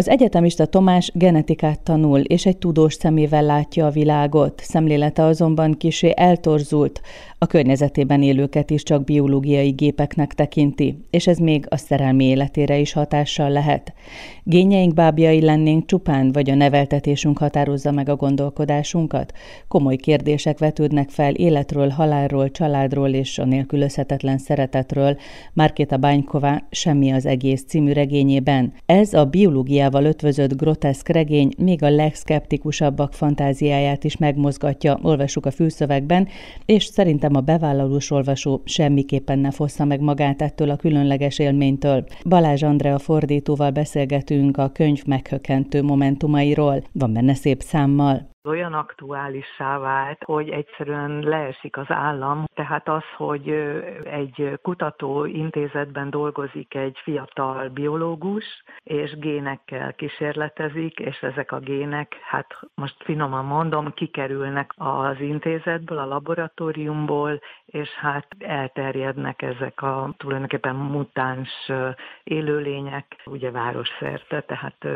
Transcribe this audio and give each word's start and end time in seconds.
Az 0.00 0.08
egyetemista 0.08 0.66
Tomás 0.66 1.10
genetikát 1.14 1.80
tanul, 1.80 2.20
és 2.20 2.46
egy 2.46 2.58
tudós 2.58 2.94
szemével 2.94 3.42
látja 3.42 3.86
a 3.86 3.90
világot. 3.90 4.60
Szemlélete 4.64 5.24
azonban 5.24 5.74
kisé 5.76 6.12
eltorzult, 6.16 7.00
a 7.42 7.46
környezetében 7.46 8.22
élőket 8.22 8.70
is 8.70 8.82
csak 8.82 9.04
biológiai 9.04 9.70
gépeknek 9.70 10.34
tekinti, 10.34 11.04
és 11.10 11.26
ez 11.26 11.38
még 11.38 11.66
a 11.68 11.76
szerelmi 11.76 12.24
életére 12.24 12.78
is 12.78 12.92
hatással 12.92 13.50
lehet. 13.50 13.92
Gényeink 14.44 14.94
bábjai 14.94 15.40
lennénk 15.40 15.86
csupán, 15.86 16.32
vagy 16.32 16.50
a 16.50 16.54
neveltetésünk 16.54 17.38
határozza 17.38 17.90
meg 17.90 18.08
a 18.08 18.16
gondolkodásunkat? 18.16 19.32
Komoly 19.68 19.96
kérdések 19.96 20.58
vetődnek 20.58 21.08
fel 21.08 21.34
életről, 21.34 21.88
halálról, 21.88 22.50
családról 22.50 23.08
és 23.08 23.38
a 23.38 23.44
nélkülözhetetlen 23.44 24.38
szeretetről. 24.38 25.16
Márkéta 25.52 25.96
Bánykova 25.96 26.58
Semmi 26.70 27.10
az 27.10 27.26
egész 27.26 27.64
című 27.66 27.92
regényében. 27.92 28.72
Ez 28.86 29.14
a 29.14 29.24
biológiával 29.90 30.04
ötvözött 30.04 30.56
groteszk 30.56 31.08
regény 31.08 31.52
még 31.58 31.82
a 31.82 31.90
legszkeptikusabbak 31.90 33.12
fantáziáját 33.12 34.04
is 34.04 34.16
megmozgatja, 34.16 34.98
olvassuk 35.02 35.46
a 35.46 35.50
fülszövegben, 35.50 36.28
és 36.66 36.84
szerintem 36.84 37.36
a 37.36 37.40
bevállalós 37.40 38.10
olvasó 38.10 38.62
semmiképpen 38.64 39.38
ne 39.38 39.50
fossza 39.50 39.84
meg 39.84 40.00
magát 40.00 40.42
ettől 40.42 40.70
a 40.70 40.76
különleges 40.76 41.38
élménytől. 41.38 42.04
Balázs 42.28 42.62
Andrea 42.62 42.98
fordítóval 42.98 43.70
beszélgetünk 43.70 44.56
a 44.56 44.68
könyv 44.68 45.02
meghökkentő 45.06 45.82
momentumairól. 45.82 46.82
Van 46.92 47.12
benne 47.12 47.34
szép 47.34 47.62
számmal 47.62 48.29
olyan 48.44 48.72
aktuálissá 48.72 49.78
vált, 49.78 50.22
hogy 50.24 50.48
egyszerűen 50.48 51.20
leesik 51.20 51.76
az 51.76 51.90
állam. 51.90 52.44
Tehát 52.54 52.88
az, 52.88 53.02
hogy 53.16 53.48
egy 54.04 54.58
kutató 54.62 55.24
intézetben 55.24 56.10
dolgozik 56.10 56.74
egy 56.74 56.98
fiatal 57.02 57.68
biológus, 57.68 58.44
és 58.82 59.18
génekkel 59.18 59.94
kísérletezik, 59.94 60.98
és 60.98 61.22
ezek 61.22 61.52
a 61.52 61.58
gének, 61.58 62.16
hát 62.22 62.58
most 62.74 62.96
finoman 63.04 63.44
mondom, 63.44 63.92
kikerülnek 63.94 64.72
az 64.76 65.20
intézetből, 65.20 65.98
a 65.98 66.06
laboratóriumból, 66.06 67.40
és 67.66 67.88
hát 67.88 68.26
elterjednek 68.38 69.42
ezek 69.42 69.82
a 69.82 70.14
tulajdonképpen 70.16 70.74
mutáns 70.74 71.70
élőlények, 72.22 73.22
ugye 73.26 73.50
városszerte, 73.50 74.40
tehát 74.40 74.86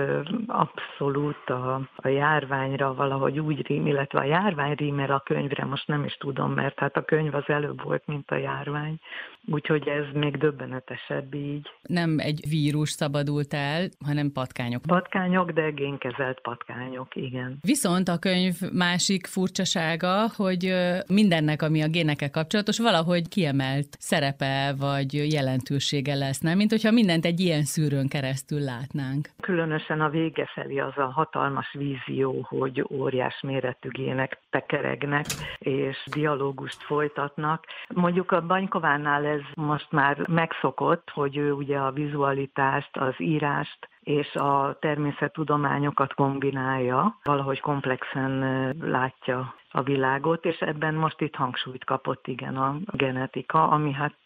abszolút 0.46 1.50
a, 1.50 1.80
a 1.96 2.08
járványra 2.08 2.94
valahogy 2.94 3.33
vagy 3.34 3.46
úgy 3.46 3.66
rím, 3.66 3.86
illetve 3.86 4.18
a 4.18 4.24
járvány 4.24 4.74
rímel 4.74 5.10
a 5.10 5.22
könyvre, 5.24 5.64
most 5.64 5.88
nem 5.88 6.04
is 6.04 6.16
tudom, 6.16 6.52
mert 6.52 6.78
hát 6.78 6.96
a 6.96 7.04
könyv 7.04 7.34
az 7.34 7.44
előbb 7.46 7.82
volt, 7.82 8.06
mint 8.06 8.30
a 8.30 8.36
járvány. 8.36 8.98
Úgyhogy 9.46 9.88
ez 9.88 10.04
még 10.12 10.36
döbbenetesebb 10.36 11.34
így. 11.34 11.70
Nem 11.82 12.18
egy 12.18 12.40
vírus 12.48 12.90
szabadult 12.90 13.54
el, 13.54 13.88
hanem 14.06 14.32
patkányok. 14.32 14.82
Patkányok, 14.82 15.50
de 15.50 15.70
génkezelt 15.70 16.40
patkányok, 16.40 17.16
igen. 17.16 17.58
Viszont 17.60 18.08
a 18.08 18.18
könyv 18.18 18.54
másik 18.72 19.26
furcsasága, 19.26 20.26
hogy 20.36 20.74
mindennek, 21.08 21.62
ami 21.62 21.82
a 21.82 21.88
génekkel 21.88 22.30
kapcsolatos, 22.30 22.78
valahogy 22.78 23.28
kiemelt 23.28 23.88
szerepe 23.98 24.74
vagy 24.78 25.32
jelentősége 25.32 26.14
lesz, 26.14 26.40
nem? 26.40 26.56
Mint 26.56 26.70
hogyha 26.70 26.90
mindent 26.90 27.24
egy 27.24 27.40
ilyen 27.40 27.62
szűrőn 27.62 28.08
keresztül 28.08 28.60
látnánk. 28.60 29.28
Különösen 29.40 30.00
a 30.00 30.08
vége 30.08 30.46
felé 30.54 30.78
az 30.78 30.96
a 30.96 31.12
hatalmas 31.12 31.76
vízió, 31.78 32.46
hogy 32.48 32.84
óriás 32.90 33.23
méretű 33.42 33.88
gének 33.88 34.38
tekeregnek, 34.50 35.26
és 35.58 35.96
dialógust 36.10 36.82
folytatnak. 36.82 37.64
Mondjuk 37.94 38.30
a 38.30 38.46
Banykovánál 38.46 39.24
ez 39.24 39.40
most 39.54 39.92
már 39.92 40.28
megszokott, 40.28 41.10
hogy 41.10 41.36
ő 41.36 41.52
ugye 41.52 41.78
a 41.78 41.92
vizualitást, 41.92 42.96
az 42.96 43.14
írást 43.18 43.88
és 44.04 44.34
a 44.34 44.76
természettudományokat 44.80 46.14
kombinálja, 46.14 47.18
valahogy 47.22 47.60
komplexen 47.60 48.38
látja 48.80 49.54
a 49.76 49.82
világot, 49.82 50.44
és 50.44 50.58
ebben 50.58 50.94
most 50.94 51.20
itt 51.20 51.34
hangsúlyt 51.34 51.84
kapott 51.84 52.26
igen 52.26 52.56
a 52.56 52.76
genetika, 52.92 53.68
ami 53.68 53.92
hát 53.92 54.18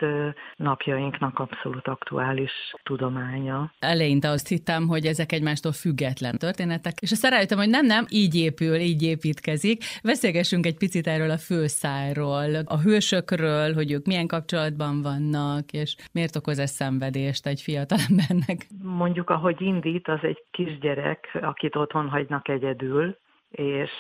napjainknak 0.57 1.39
abszolút 1.39 1.89
aktuális 1.89 2.51
tudománya. 2.83 3.73
Eleinte 3.79 4.31
azt 4.31 4.49
hittem, 4.49 4.87
hogy 4.87 5.05
ezek 5.05 5.33
egymástól 5.33 5.73
független 5.73 6.39
történetek, 6.39 7.01
és 7.01 7.11
azt 7.11 7.25
rájöttem, 7.25 7.59
hogy 7.59 7.69
nem, 7.69 7.87
nem, 7.87 8.05
így 8.09 8.35
épül, 8.35 8.75
így 8.75 9.03
építkezik. 9.03 9.85
Beszélgessünk 10.03 10.67
egy 10.67 10.77
picit 10.77 11.07
erről 11.07 11.31
a 11.31 11.39
főszájról, 11.39 12.55
a 12.65 12.79
hősökről, 12.79 13.75
hogy 13.75 13.93
ők 13.93 14.07
milyen 14.07 14.27
kapcsolatban 14.27 15.03
vannak, 15.03 15.73
és 15.73 15.97
miért 16.13 16.37
okoz 16.37 16.59
ez 16.59 16.71
szenvedést 16.71 17.47
egy 17.47 17.61
fiatalembernek. 17.61 18.67
Mondjuk, 18.83 19.31
ahogy 19.31 19.61
indít, 19.69 20.09
az 20.09 20.19
egy 20.23 20.45
kisgyerek, 20.51 21.39
akit 21.41 21.77
otthon 21.77 22.09
hagynak 22.09 22.49
egyedül, 22.49 23.17
és 23.51 23.91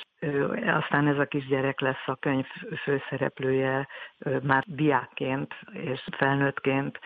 aztán 0.66 1.06
ez 1.06 1.18
a 1.18 1.24
kisgyerek 1.24 1.80
lesz 1.80 2.06
a 2.06 2.14
könyv 2.14 2.46
főszereplője 2.82 3.88
már 4.42 4.64
diákként 4.66 5.54
és 5.72 6.04
felnőttként 6.16 6.98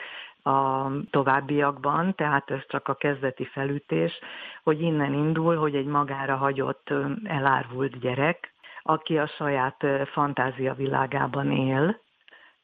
a 0.42 0.90
továbbiakban, 1.10 2.14
tehát 2.14 2.50
ez 2.50 2.66
csak 2.68 2.88
a 2.88 2.94
kezdeti 2.94 3.44
felütés, 3.44 4.18
hogy 4.62 4.80
innen 4.80 5.14
indul, 5.14 5.56
hogy 5.56 5.74
egy 5.74 5.86
magára 5.86 6.36
hagyott, 6.36 6.92
elárvult 7.24 7.98
gyerek, 7.98 8.54
aki 8.82 9.18
a 9.18 9.26
saját 9.26 9.84
fantázia 10.12 10.74
világában 10.74 11.50
él, 11.50 12.00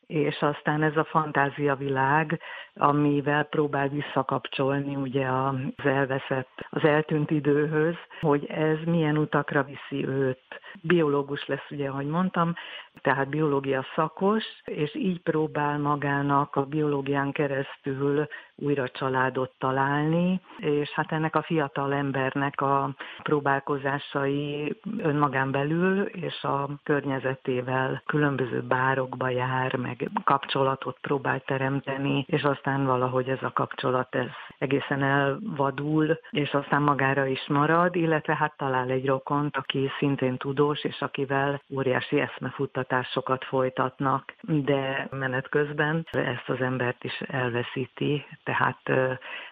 és 0.08 0.38
aztán 0.40 0.82
ez 0.82 0.96
a 0.96 1.04
fantáziavilág, 1.04 2.40
amivel 2.74 3.44
próbál 3.44 3.88
visszakapcsolni 3.88 4.96
ugye 4.96 5.26
az 5.26 5.84
elveszett, 5.84 6.66
az 6.70 6.84
eltűnt 6.84 7.30
időhöz, 7.30 7.94
hogy 8.20 8.44
ez 8.46 8.78
milyen 8.84 9.18
utakra 9.18 9.62
viszi 9.62 10.06
őt. 10.06 10.60
Biológus 10.82 11.46
lesz, 11.46 11.70
ugye, 11.70 11.88
ahogy 11.88 12.06
mondtam, 12.06 12.54
tehát 13.00 13.28
biológia 13.28 13.84
szakos, 13.94 14.44
és 14.64 14.94
így 14.94 15.20
próbál 15.20 15.78
magának 15.78 16.56
a 16.56 16.64
biológián 16.64 17.32
keresztül 17.32 18.26
újra 18.54 18.88
családot 18.88 19.52
találni, 19.58 20.40
és 20.58 20.90
hát 20.90 21.12
ennek 21.12 21.36
a 21.36 21.42
fiatal 21.42 21.92
embernek 21.92 22.60
a 22.60 22.94
próbálkozásai 23.22 24.76
önmagán 24.98 25.50
belül 25.50 26.02
és 26.02 26.42
a 26.42 26.68
környezetével 26.82 28.02
különböző 28.06 28.62
bárokba 28.62 29.28
jár, 29.28 29.76
meg 29.76 29.97
kapcsolatot 30.24 30.98
próbál 31.00 31.40
teremteni, 31.40 32.24
és 32.28 32.42
aztán 32.42 32.84
valahogy 32.84 33.28
ez 33.28 33.42
a 33.42 33.52
kapcsolat 33.52 34.14
ez 34.14 34.28
egészen 34.58 35.02
elvadul, 35.02 36.18
és 36.30 36.50
aztán 36.50 36.82
magára 36.82 37.26
is 37.26 37.46
marad, 37.48 37.96
illetve 37.96 38.34
hát 38.34 38.56
talál 38.56 38.90
egy 38.90 39.06
rokont, 39.06 39.56
aki 39.56 39.90
szintén 39.98 40.36
tudós, 40.36 40.84
és 40.84 41.00
akivel 41.00 41.62
óriási 41.74 42.20
eszmefutatásokat 42.20 43.44
folytatnak, 43.44 44.34
de 44.42 45.08
menet 45.10 45.48
közben 45.48 46.06
ezt 46.10 46.48
az 46.48 46.60
embert 46.60 47.04
is 47.04 47.20
elveszíti, 47.20 48.24
tehát 48.44 48.80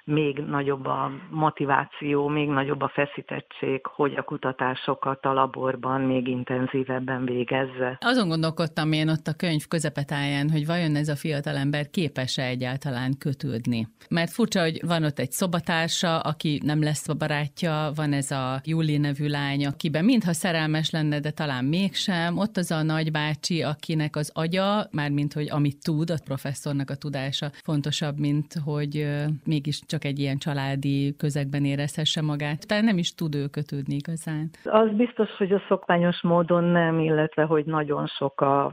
még 0.05 0.39
nagyobb 0.39 0.87
a 0.87 1.11
motiváció, 1.31 2.29
még 2.29 2.49
nagyobb 2.49 2.83
a 2.83 2.89
feszítettség, 2.89 3.87
hogy 3.87 4.15
a 4.17 4.23
kutatásokat 4.23 5.25
a 5.25 5.33
laborban 5.33 6.01
még 6.01 6.29
intenzívebben 6.29 7.25
végezze. 7.25 7.99
Azon 8.01 8.29
gondolkodtam 8.29 8.93
én 8.93 9.09
ott 9.09 9.27
a 9.27 9.37
könyv 9.37 9.63
közepetáján, 9.69 10.36
hogy 10.51 10.67
vajon 10.67 10.97
ez 10.97 11.09
a 11.09 11.17
fiatal 11.17 11.57
ember 11.57 11.91
képes-e 11.91 12.43
egyáltalán 12.43 13.19
kötődni. 13.19 13.89
Mert 14.11 14.31
furcsa, 14.31 14.61
hogy 14.61 14.81
van 14.87 15.05
ott 15.05 15.19
egy 15.19 15.31
szobatársa, 15.31 16.19
aki 16.19 16.61
nem 16.65 16.83
lesz 16.83 17.09
a 17.09 17.15
barátja, 17.15 17.91
van 17.95 18.13
ez 18.13 18.31
a 18.31 18.61
Júli 18.65 18.99
nevű 18.99 19.29
lány, 19.29 19.67
akiben 19.67 20.05
mintha 20.05 20.33
szerelmes 20.33 20.91
lenne, 20.91 21.21
de 21.21 21.31
talán 21.31 21.65
mégsem. 21.65 22.39
Ott 22.39 22.57
az 22.57 22.71
a 22.71 22.83
nagybácsi, 22.83 23.63
akinek 23.63 24.17
az 24.17 24.31
agya, 24.35 24.89
mármint 24.91 25.33
hogy 25.33 25.49
amit 25.51 25.83
tud, 25.85 26.11
a 26.11 26.15
professzornak 26.25 26.91
a 26.91 26.95
tudása 26.95 27.51
fontosabb, 27.63 28.19
mint 28.19 28.55
hogy 28.65 29.07
mégis 29.45 29.81
csak 29.87 30.05
egy 30.05 30.19
ilyen 30.19 30.39
családi 30.39 31.15
közegben 31.17 31.65
érezhesse 31.65 32.23
magát. 32.23 32.67
Tehát 32.67 32.85
nem 32.85 32.99
is 32.99 33.15
tud 33.15 33.35
ő 33.35 33.47
kötődni 33.47 33.95
igazán. 33.95 34.51
Az 34.65 34.89
biztos, 34.97 35.31
hogy 35.39 35.53
a 35.53 35.63
szokványos 35.69 36.23
módon 36.23 36.65
nem, 36.65 36.99
illetve 36.99 37.43
hogy 37.43 37.65
nagyon 37.65 38.07
sok 38.07 38.41
a 38.41 38.73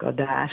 megszakadás 0.00 0.52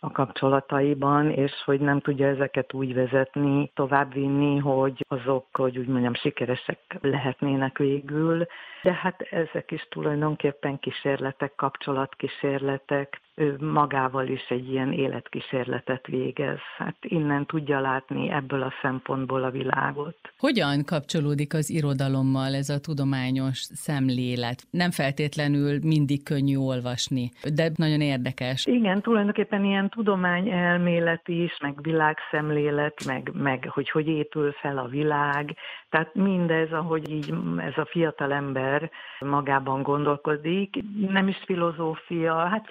a 0.00 0.10
kapcsolataiban, 0.10 1.30
és 1.30 1.52
hogy 1.64 1.80
nem 1.80 2.00
tudja 2.00 2.26
ezeket 2.26 2.72
úgy 2.72 2.94
vezetni, 2.94 3.70
továbbvinni, 3.74 4.58
hogy 4.58 5.04
azok, 5.08 5.46
hogy 5.52 5.78
úgy 5.78 5.86
mondjam, 5.86 6.14
sikeresek 6.14 6.78
lehetnének 7.00 7.78
végül. 7.78 8.46
De 8.82 8.92
hát 8.92 9.20
ezek 9.20 9.70
is 9.70 9.86
tulajdonképpen 9.90 10.78
kísérletek, 10.78 11.54
kapcsolatkísérletek, 11.54 13.20
ő 13.36 13.56
magával 13.60 14.26
is 14.26 14.48
egy 14.48 14.70
ilyen 14.70 14.92
életkísérletet 14.92 16.06
végez. 16.06 16.58
Hát 16.76 16.96
innen 17.00 17.46
tudja 17.46 17.80
látni 17.80 18.30
ebből 18.30 18.62
a 18.62 18.72
szempontból 18.82 19.44
a 19.44 19.50
világot. 19.50 20.16
Hogyan 20.38 20.84
kapcsolódik 20.84 21.54
az 21.54 21.70
irodalommal 21.70 22.54
ez 22.54 22.68
a 22.68 22.80
tudományos 22.80 23.58
szemlélet? 23.58 24.62
Nem 24.70 24.90
feltétlenül 24.90 25.78
mindig 25.82 26.22
könnyű 26.22 26.56
olvasni, 26.56 27.30
de 27.54 27.70
nagyon 27.76 28.00
érdekes. 28.00 28.66
Igen, 28.66 29.00
tulajdonképpen 29.00 29.64
ilyen 29.64 29.88
tudományelmélet 29.88 31.28
is, 31.28 31.58
meg 31.60 31.78
világszemlélet, 31.82 33.04
meg, 33.06 33.30
meg 33.32 33.68
hogy 33.70 33.90
hogy 33.90 34.08
épül 34.08 34.52
fel 34.52 34.78
a 34.78 34.86
világ, 34.86 35.56
Tehát 35.94 36.14
mindez, 36.14 36.72
ahogy 36.72 37.10
így 37.10 37.34
ez 37.56 37.76
a 37.76 37.86
fiatal 37.90 38.32
ember 38.32 38.90
magában 39.20 39.82
gondolkodik, 39.82 40.82
nem 41.08 41.28
is 41.28 41.36
filozófia, 41.46 42.34
hát 42.34 42.68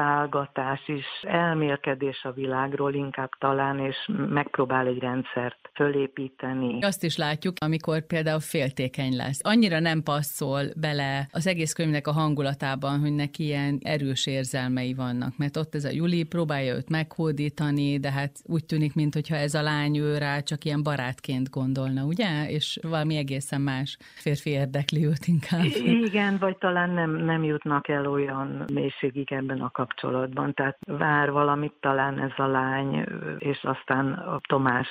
filozofálgatás 0.00 0.88
is, 0.88 1.04
elmélkedés 1.22 2.22
a 2.22 2.32
világról 2.32 2.94
inkább 2.94 3.30
talán, 3.38 3.78
és 3.78 3.96
megpróbál 4.28 4.86
egy 4.86 4.98
rendszert 4.98 5.70
fölépíteni. 5.74 6.78
Azt 6.80 7.04
is 7.04 7.16
látjuk, 7.16 7.54
amikor 7.60 8.06
például 8.06 8.40
féltékeny 8.40 9.16
lesz. 9.16 9.40
Annyira 9.42 9.80
nem 9.80 10.02
passzol 10.02 10.62
bele 10.76 11.28
az 11.32 11.46
egész 11.46 11.72
könyvnek 11.72 12.06
a 12.06 12.12
hangulatában, 12.12 13.00
hogy 13.00 13.12
neki 13.12 13.44
ilyen 13.44 13.78
erős 13.82 14.26
érzelmei 14.26 14.94
vannak, 14.94 15.32
mert 15.36 15.56
ott 15.56 15.74
ez 15.74 15.84
a 15.84 15.90
Juli 15.92 16.24
próbálja 16.24 16.74
őt 16.74 16.90
meghódítani, 16.90 17.98
de 17.98 18.10
hát 18.12 18.32
úgy 18.44 18.64
tűnik, 18.64 18.94
mintha 18.94 19.36
ez 19.36 19.54
a 19.54 19.62
lány 19.62 19.96
ő 19.96 20.18
rá 20.18 20.38
csak 20.38 20.64
ilyen 20.64 20.82
barátként 20.82 21.50
gondolna, 21.50 22.04
ugye? 22.04 22.48
És 22.48 22.78
valami 22.82 23.16
egészen 23.16 23.60
más 23.60 23.96
férfi 24.00 24.50
érdekli 24.50 25.06
őt 25.06 25.26
inkább. 25.26 25.64
Igen, 26.04 26.36
vagy 26.38 26.56
talán 26.56 26.90
nem, 26.90 27.10
nem 27.10 27.44
jutnak 27.44 27.88
el 27.88 28.06
olyan 28.06 28.64
mélységig 28.72 29.32
ebben 29.32 29.60
a 29.60 29.70
kapcsolatban, 29.70 29.89
tehát 30.54 30.78
vár 30.86 31.30
valamit 31.32 31.72
talán 31.80 32.18
ez 32.18 32.32
a 32.36 32.46
lány, 32.46 33.06
és 33.38 33.64
aztán 33.64 34.12
a 34.12 34.40
Tomás 34.48 34.88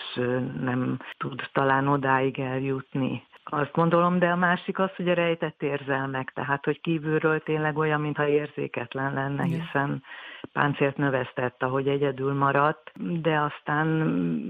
nem 0.62 1.00
tud 1.18 1.42
talán 1.54 1.88
odáig 1.88 2.40
eljutni. 2.40 3.28
Azt 3.52 3.72
gondolom, 3.72 4.20
de 4.20 4.30
a 4.30 4.36
másik 4.36 4.80
az, 4.80 4.96
hogy 4.96 5.10
a 5.10 5.14
rejtett 5.14 5.62
érzelmek, 5.64 6.32
tehát 6.36 6.66
hogy 6.66 6.82
kívülről 6.82 7.40
tényleg 7.44 7.78
olyan, 7.78 8.02
mintha 8.02 8.28
érzéketlen 8.28 9.14
lenne, 9.14 9.44
hiszen 9.44 10.04
páncélt 10.54 10.98
növesztett, 10.98 11.64
ahogy 11.64 11.88
egyedül 11.88 12.34
maradt, 12.34 12.92
de 13.22 13.40
aztán 13.40 13.88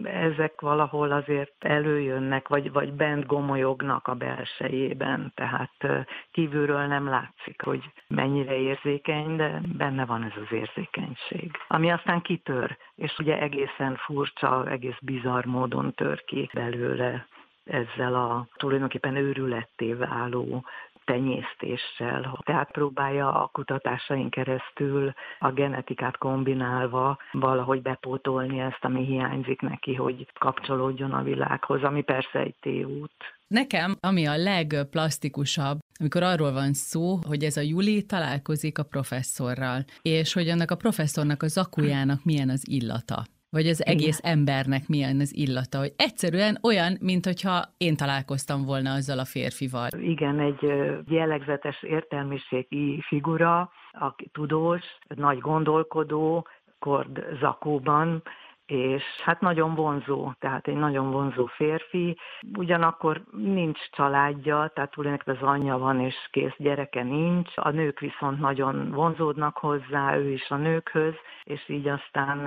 ezek 0.06 0.62
valahol 0.62 1.12
azért 1.12 1.54
előjönnek, 1.60 2.48
vagy, 2.48 2.72
vagy 2.72 2.94
bent 2.94 3.26
gomolyognak 3.26 4.08
a 4.08 4.14
belsejében, 4.14 5.32
tehát 5.36 6.08
kívülről 6.32 6.86
nem 6.86 7.08
látszik, 7.08 7.62
hogy 7.62 7.84
mennyire 8.08 8.58
érzékeny, 8.58 9.36
de 9.36 9.62
benne 9.78 10.06
van 10.06 10.24
ez 10.24 10.44
az 10.46 10.52
érzékenység. 10.52 11.52
Ami 11.68 11.92
aztán 11.92 12.22
kitör, 12.22 12.78
és 12.96 13.20
ugye 13.20 13.40
egészen 13.40 13.96
furcsa, 13.96 14.70
egész 14.70 14.98
bizarr 15.02 15.46
módon 15.46 15.94
tör 15.94 16.24
ki 16.24 16.50
belőle 16.54 17.28
ezzel 17.70 18.16
a 18.16 18.48
tulajdonképpen 18.58 19.16
őrületté 19.16 19.94
váló 19.94 20.64
tenyésztéssel. 21.06 22.40
Tehát 22.44 22.72
próbálja 22.72 23.42
a 23.42 23.50
kutatásain 23.54 24.30
keresztül 24.30 25.14
a 25.40 25.52
genetikát 25.52 26.18
kombinálva 26.18 27.18
valahogy 27.32 27.82
bepótolni 27.82 28.60
ezt, 28.60 28.80
ami 28.82 29.06
hiányzik 29.06 29.62
neki, 29.62 29.96
hogy 29.96 30.28
kapcsolódjon 30.40 31.12
a 31.12 31.24
világhoz, 31.24 31.84
ami 31.84 32.02
persze 32.02 32.40
egy 32.40 32.56
tévút. 32.62 33.12
Nekem, 33.48 33.96
ami 34.00 34.28
a 34.28 34.38
legplastikusabb, 34.38 35.80
amikor 36.00 36.24
arról 36.24 36.52
van 36.52 36.74
szó, 36.74 37.20
hogy 37.28 37.44
ez 37.44 37.58
a 37.58 37.62
Juli 37.62 38.06
találkozik 38.06 38.78
a 38.78 38.84
professzorral, 38.84 39.84
és 40.02 40.34
hogy 40.34 40.50
annak 40.50 40.72
a 40.72 40.76
professzornak 40.76 41.44
a 41.44 41.48
zakujának 41.48 42.24
milyen 42.24 42.50
az 42.50 42.68
illata 42.68 43.24
vagy 43.50 43.68
az 43.68 43.86
egész 43.86 44.20
Igen. 44.20 44.32
embernek 44.32 44.88
milyen 44.88 45.20
az 45.20 45.36
illata, 45.36 45.78
hogy 45.78 45.94
egyszerűen 45.98 46.58
olyan, 46.64 46.98
mint 47.02 47.26
hogyha 47.26 47.62
én 47.78 47.96
találkoztam 47.96 48.66
volna 48.66 48.94
azzal 48.94 49.20
a 49.20 49.26
férfival. 49.26 49.88
Igen, 50.02 50.40
egy 50.40 50.62
jellegzetes 51.08 51.84
értelmiségi 51.84 53.02
figura, 53.08 53.72
aki 53.92 54.30
tudós, 54.34 54.84
nagy 55.16 55.40
gondolkodó, 55.40 56.48
kord 56.80 57.26
zakóban, 57.40 58.24
és 58.70 59.04
hát 59.24 59.42
nagyon 59.42 59.76
vonzó, 59.76 60.32
tehát 60.40 60.68
egy 60.68 60.76
nagyon 60.76 61.12
vonzó 61.12 61.46
férfi, 61.46 62.18
ugyanakkor 62.58 63.24
nincs 63.32 63.80
családja, 63.92 64.72
tehát 64.76 64.92
tulajdonképpen 64.92 65.36
az 65.42 65.48
anyja 65.48 65.78
van, 65.78 66.00
és 66.00 66.16
kész 66.32 66.56
gyereke 66.58 67.04
nincs, 67.04 67.52
a 67.56 67.70
nők 67.70 68.00
viszont 68.00 68.40
nagyon 68.40 68.92
vonzódnak 68.92 69.58
hozzá, 69.58 70.18
ő 70.18 70.32
is 70.32 70.50
a 70.50 70.56
nőkhöz, 70.56 71.14
és 71.44 71.70
így 71.70 71.88
aztán 71.88 72.40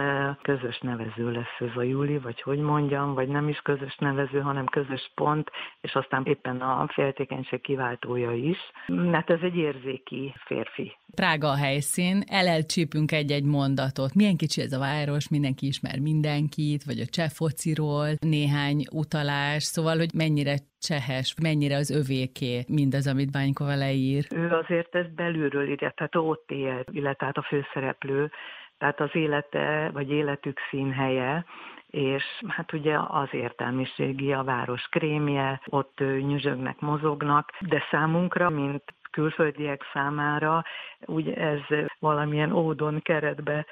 közös 0.42 0.78
nevező 0.78 1.30
lesz 1.30 1.70
ez 1.70 1.76
a 1.76 1.82
Júli, 1.82 2.18
vagy 2.18 2.42
hogy 2.42 2.58
mondjam, 2.58 3.14
vagy 3.14 3.28
nem 3.28 3.48
is 3.48 3.58
közös 3.58 3.96
nevező, 3.98 4.40
hanem 4.40 4.66
közös 4.66 5.10
pont, 5.14 5.50
és 5.80 5.94
aztán 5.94 6.24
éppen 6.24 6.60
a 6.60 6.86
féltékenység 6.88 7.60
kiváltója 7.60 8.32
is, 8.32 8.58
mert 8.86 9.30
ez 9.30 9.40
egy 9.42 9.56
érzéki 9.56 10.34
férfi. 10.44 10.96
Prága 11.14 11.48
a 11.48 11.56
helyszín, 11.56 12.22
elelcsípünk 12.26 13.12
egy-egy 13.12 13.44
mondatot. 13.44 14.14
Milyen 14.14 14.36
kicsi 14.36 14.60
ez 14.60 14.72
a 14.72 14.78
város, 14.78 15.28
mindenki 15.28 15.66
ismer 15.66 15.98
mindenkit, 16.12 16.82
vagy 16.84 17.00
a 17.00 17.12
cseh 17.16 17.30
fociról, 17.40 18.08
néhány 18.20 18.80
utalás, 19.02 19.62
szóval, 19.62 19.96
hogy 19.96 20.12
mennyire 20.14 20.56
csehes, 20.86 21.34
mennyire 21.42 21.76
az 21.76 21.90
övéké 21.90 22.64
mindaz, 22.68 23.06
amit 23.06 23.30
Bánykova 23.32 23.74
leír. 23.74 24.24
Ő 24.34 24.48
azért 24.62 24.94
ezt 24.94 25.14
belülről 25.14 25.68
írja, 25.68 25.92
tehát 25.96 26.16
ott 26.16 26.50
él, 26.50 26.84
illetve 26.90 27.26
hát 27.26 27.36
a 27.36 27.42
főszereplő, 27.42 28.30
tehát 28.78 29.00
az 29.00 29.10
élete, 29.12 29.90
vagy 29.92 30.10
életük 30.10 30.58
színhelye, 30.70 31.44
és 31.86 32.24
hát 32.48 32.72
ugye 32.72 32.96
az 33.08 33.28
értelmiségi, 33.30 34.32
a 34.32 34.42
város 34.42 34.82
krémje, 34.90 35.60
ott 35.66 35.98
nyüzsögnek, 35.98 36.80
mozognak, 36.80 37.50
de 37.60 37.82
számunkra, 37.90 38.50
mint 38.50 38.82
külföldiek 39.12 39.82
számára, 39.92 40.64
úgy 41.06 41.30
ez 41.30 41.60
valamilyen 41.98 42.52
ódon 42.52 43.00
keretbe 43.02 43.66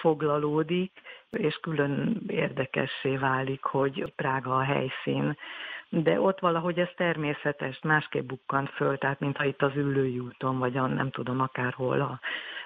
foglalódik, 0.00 0.92
és 1.30 1.58
külön 1.62 2.22
érdekessé 2.26 3.16
válik, 3.16 3.62
hogy 3.62 4.12
Prága 4.16 4.56
a 4.56 4.62
helyszín 4.62 5.36
de 6.02 6.20
ott 6.20 6.40
valahogy 6.40 6.78
ez 6.78 6.88
természetes, 6.96 7.78
másképp 7.82 8.26
bukkant 8.26 8.70
föl, 8.70 8.98
tehát 8.98 9.20
mintha 9.20 9.44
itt 9.44 9.62
az 9.62 9.72
ülői 9.76 10.18
úton, 10.18 10.58
vagy 10.58 10.76
a, 10.76 10.86
nem 10.86 11.10
tudom, 11.10 11.40
akárhol 11.40 12.00
a 12.00 12.20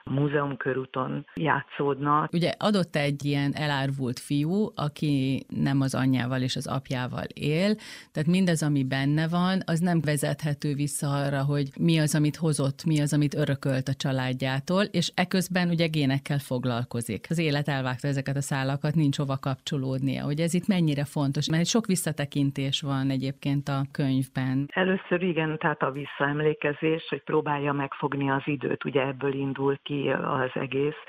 múzeum 0.09 0.57
körúton 0.57 1.27
játszódna. 1.35 2.29
Ugye 2.33 2.53
adott 2.59 2.97
egy 2.97 3.25
ilyen 3.25 3.53
elárvult 3.55 4.19
fiú, 4.19 4.73
aki 4.75 5.47
nem 5.49 5.81
az 5.81 5.95
anyjával 5.95 6.41
és 6.41 6.57
az 6.57 6.67
apjával 6.67 7.25
él, 7.35 7.75
tehát 8.13 8.29
mindez, 8.29 8.63
ami 8.63 8.85
benne 8.85 9.29
van, 9.29 9.63
az 9.67 9.79
nem 9.79 10.01
vezethető 10.01 10.75
vissza 10.75 11.11
arra, 11.11 11.45
hogy 11.45 11.69
mi 11.81 11.99
az, 11.99 12.15
amit 12.15 12.37
hozott, 12.37 12.85
mi 12.85 13.01
az, 13.01 13.13
amit 13.13 13.35
örökölt 13.35 13.89
a 13.89 13.95
családjától, 13.95 14.83
és 14.83 15.13
eközben 15.15 15.69
ugye 15.69 15.87
génekkel 15.87 16.39
foglalkozik. 16.39 17.27
Az 17.31 17.39
élet 17.39 17.69
elvágta 17.69 18.09
ezeket 18.09 18.37
a 18.37 18.41
szálakat, 18.41 18.95
nincs 18.95 19.17
hova 19.17 19.37
kapcsolódnia, 19.37 20.25
hogy 20.25 20.41
ez 20.41 20.55
itt 20.55 20.67
mennyire 20.67 21.05
fontos, 21.05 21.49
mert 21.49 21.67
sok 21.67 21.87
visszatekintés 21.87 22.81
van 22.81 23.11
egyébként 23.19 23.69
a 23.69 23.81
könyvben. 23.93 24.69
Először 24.73 25.23
igen, 25.23 25.59
tehát 25.59 25.83
a 25.83 25.91
visszaemlékezés, 25.91 27.07
hogy 27.09 27.23
próbálja 27.23 27.73
megfogni 27.73 28.31
az 28.31 28.43
időt, 28.45 28.85
ugye 28.85 29.07
ebből 29.07 29.35
indul 29.35 29.79
ki 29.83 30.11
az 30.11 30.51
egész, 30.55 31.01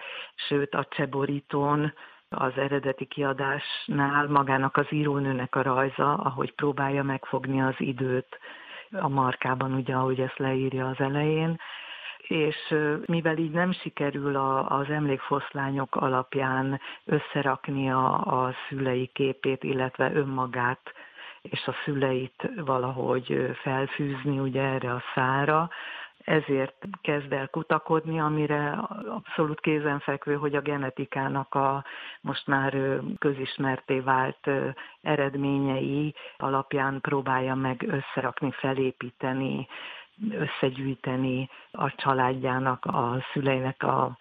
sőt 0.47 0.73
a 0.73 0.87
Cseborítón 0.89 1.93
az 2.29 2.51
eredeti 2.55 3.05
kiadásnál 3.05 4.27
magának 4.27 4.77
az 4.77 4.85
írónőnek 4.89 5.55
a 5.55 5.61
rajza, 5.61 6.13
ahogy 6.13 6.53
próbálja 6.53 7.03
megfogni 7.03 7.61
az 7.61 7.75
időt 7.77 8.39
a 8.91 9.07
markában, 9.07 9.73
ugye, 9.73 9.93
ahogy 9.95 10.19
ezt 10.19 10.37
leírja 10.37 10.87
az 10.87 10.99
elején, 10.99 11.59
és 12.17 12.75
mivel 13.05 13.37
így 13.37 13.51
nem 13.51 13.71
sikerül 13.71 14.35
a, 14.35 14.69
az 14.79 14.89
emlékfoszlányok 14.89 15.95
alapján 15.95 16.79
összerakni 17.05 17.91
a, 17.91 18.13
a 18.13 18.53
szülei 18.67 19.09
képét, 19.13 19.63
illetve 19.63 20.11
önmagát 20.13 20.93
és 21.41 21.67
a 21.67 21.75
szüleit 21.83 22.49
valahogy 22.55 23.51
felfűzni 23.61 24.39
ugye 24.39 24.61
erre 24.61 24.91
a 24.91 25.03
szára, 25.15 25.69
ezért 26.29 26.87
kezd 27.01 27.31
el 27.31 27.47
kutakodni, 27.47 28.19
amire 28.19 28.71
abszolút 29.07 29.59
kézenfekvő, 29.59 30.35
hogy 30.35 30.55
a 30.55 30.61
genetikának 30.61 31.55
a 31.55 31.83
most 32.21 32.47
már 32.47 32.99
közismerté 33.19 33.99
vált 33.99 34.49
eredményei 35.01 36.13
alapján 36.37 37.01
próbálja 37.01 37.55
meg 37.55 37.85
összerakni, 37.87 38.51
felépíteni, 38.51 39.67
összegyűjteni 40.31 41.49
a 41.71 41.95
családjának, 41.95 42.85
a 42.85 43.17
szüleinek 43.33 43.83
a 43.83 44.17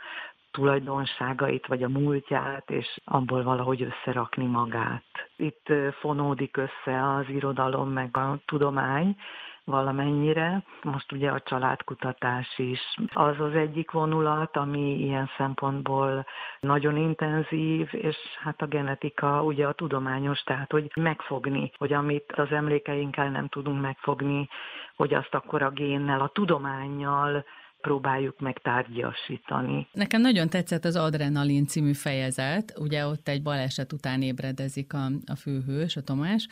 tulajdonságait, 0.59 1.67
vagy 1.67 1.83
a 1.83 1.89
múltját, 1.89 2.71
és 2.71 2.99
abból 3.05 3.43
valahogy 3.43 3.83
összerakni 3.83 4.47
magát. 4.47 5.05
Itt 5.37 5.67
fonódik 6.01 6.57
össze 6.57 7.15
az 7.15 7.29
irodalom 7.29 7.91
meg 7.91 8.17
a 8.17 8.39
tudomány, 8.47 9.17
valamennyire. 9.65 10.63
Most 10.83 11.13
ugye 11.13 11.31
a 11.31 11.41
családkutatás 11.41 12.59
is 12.59 12.81
az 13.13 13.41
az 13.41 13.55
egyik 13.55 13.91
vonulat, 13.91 14.57
ami 14.57 14.99
ilyen 14.99 15.31
szempontból 15.37 16.27
nagyon 16.61 16.97
intenzív, 16.97 17.89
és 17.93 18.17
hát 18.43 18.63
a 18.63 18.67
genetika 18.67 19.43
ugye 19.43 19.67
a 19.67 19.73
tudományos, 19.73 20.41
tehát 20.41 20.73
hogy 20.73 20.91
megfogni, 20.95 21.71
hogy 21.79 21.93
amit 21.93 22.33
az 22.33 22.51
emlékeinkkel 22.51 23.31
nem 23.31 23.49
tudunk 23.49 23.81
megfogni, 23.81 24.49
hogy 24.97 25.15
azt 25.15 25.35
akkor 25.35 25.63
a 25.63 25.71
génnel, 25.71 26.21
a 26.21 26.29
tudományjal 26.29 27.45
próbáljuk 27.89 28.41
meg 28.41 28.59
tárgyasítani. 28.59 29.89
Nekem 29.93 30.21
nagyon 30.21 30.49
tetszett 30.49 30.85
az 30.85 30.97
Adrenalin 30.97 31.67
című 31.67 31.93
fejezet, 31.93 32.75
ugye 32.79 33.07
ott 33.07 33.29
egy 33.29 33.43
baleset 33.43 33.93
után 33.93 34.23
ébredezik 34.23 34.93
a, 34.93 35.07
a 35.27 35.35
főhős, 35.35 35.97
a 35.97 36.03
Tomás, 36.03 36.49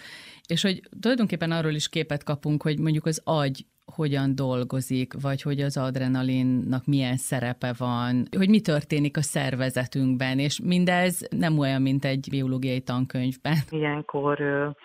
és 0.47 0.63
hogy 0.63 0.81
tulajdonképpen 1.01 1.51
arról 1.51 1.73
is 1.73 1.89
képet 1.89 2.25
kapunk, 2.25 2.63
hogy 2.63 2.79
mondjuk 2.79 3.07
az 3.07 3.21
agy 3.25 3.67
hogyan 3.95 4.35
dolgozik, 4.35 5.13
vagy 5.23 5.43
hogy 5.43 5.61
az 5.61 5.77
adrenalinnak 5.77 6.87
milyen 6.87 7.17
szerepe 7.17 7.75
van, 7.79 8.25
hogy 8.37 8.49
mi 8.49 8.61
történik 8.61 9.17
a 9.17 9.23
szervezetünkben, 9.23 10.39
és 10.39 10.61
mindez 10.61 11.29
nem 11.31 11.59
olyan, 11.59 11.83
mint 11.83 12.05
egy 12.05 12.27
biológiai 12.31 12.81
tankönyvben. 12.81 13.57
Ilyenkor 13.71 14.37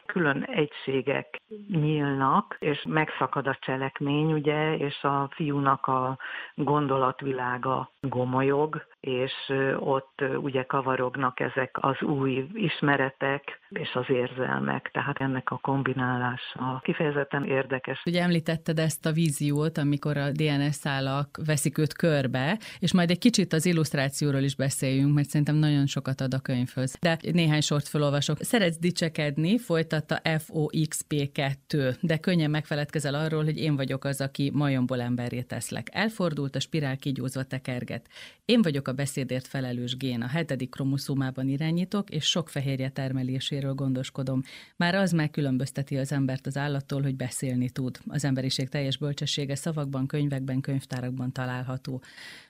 külön 0.05 0.43
egységek 0.43 1.41
nyílnak, 1.67 2.55
és 2.59 2.85
megszakad 2.87 3.47
a 3.47 3.57
cselekmény, 3.61 4.31
ugye, 4.33 4.75
és 4.75 5.03
a 5.03 5.29
fiúnak 5.35 5.85
a 5.85 6.17
gondolatvilága 6.55 7.91
gomolyog, 7.99 8.85
és 9.01 9.31
ott 9.79 10.23
ugye 10.41 10.63
kavarognak 10.63 11.39
ezek 11.39 11.77
az 11.81 12.01
új 12.01 12.47
ismeretek 12.53 13.59
és 13.69 13.89
az 13.93 14.05
érzelmek, 14.07 14.89
tehát 14.93 15.19
ennek 15.19 15.51
a 15.51 15.57
kombinálása 15.57 16.79
kifejezetten 16.83 17.43
érdekes. 17.43 18.01
Ugye 18.05 18.21
említetted 18.21 18.79
ezt 18.79 19.05
a 19.05 19.11
víziót, 19.11 19.77
amikor 19.77 20.17
a 20.17 20.31
DNS 20.31 20.75
szálak 20.75 21.39
veszik 21.45 21.77
őt 21.77 21.93
körbe, 21.93 22.57
és 22.79 22.93
majd 22.93 23.09
egy 23.09 23.17
kicsit 23.17 23.53
az 23.53 23.65
illusztrációról 23.65 24.41
is 24.41 24.55
beszéljünk, 24.55 25.13
mert 25.13 25.27
szerintem 25.27 25.55
nagyon 25.55 25.85
sokat 25.85 26.21
ad 26.21 26.33
a 26.33 26.39
könyvhöz. 26.39 26.97
De 26.99 27.17
néhány 27.31 27.61
sort 27.61 27.87
felolvasok. 27.87 28.37
Szeretsz 28.39 28.79
dicsekedni, 28.79 29.57
folytatta 29.57 30.19
FOXP2, 30.23 31.95
de 32.01 32.17
könnyen 32.17 32.49
megfeledkezel 32.49 33.13
arról, 33.13 33.43
hogy 33.43 33.57
én 33.57 33.75
vagyok 33.75 34.03
az, 34.03 34.21
aki 34.21 34.51
majomból 34.53 35.01
emberré 35.01 35.41
teszlek. 35.41 35.87
Elfordult, 35.91 36.55
a 36.55 36.59
spirál 36.59 36.97
kigyúzva 36.97 37.43
tekerget. 37.43 38.07
Én 38.45 38.61
vagyok 38.61 38.87
a 38.91 38.93
beszédért 38.93 39.47
felelős 39.47 39.97
gén, 39.97 40.21
a 40.21 40.27
hetedik 40.27 40.69
kromoszómában 40.69 41.47
irányítok, 41.47 42.09
és 42.09 42.25
sok 42.25 42.49
fehérje 42.49 42.89
termeléséről 42.89 43.73
gondoskodom. 43.73 44.41
Már 44.77 44.95
az 44.95 45.11
megkülönbözteti 45.11 45.97
az 45.97 46.11
embert 46.11 46.45
az 46.45 46.57
állattól, 46.57 47.01
hogy 47.01 47.15
beszélni 47.15 47.69
tud. 47.69 47.97
Az 48.09 48.25
emberiség 48.25 48.69
teljes 48.69 48.97
bölcsessége 48.97 49.55
szavakban, 49.55 50.07
könyvekben, 50.07 50.61
könyvtárakban 50.61 51.31
található. 51.31 52.01